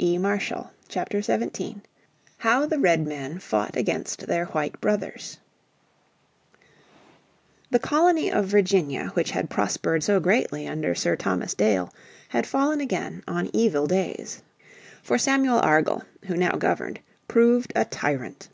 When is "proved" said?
17.28-17.72